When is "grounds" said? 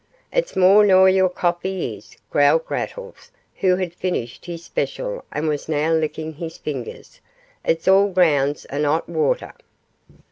8.11-8.65